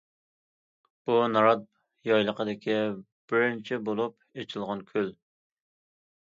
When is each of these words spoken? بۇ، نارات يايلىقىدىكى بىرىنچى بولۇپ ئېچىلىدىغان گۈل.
بۇ، 1.09 1.17
نارات 1.33 1.65
يايلىقىدىكى 2.11 2.79
بىرىنچى 3.33 3.79
بولۇپ 3.91 4.17
ئېچىلىدىغان 4.41 4.83
گۈل. 4.91 5.13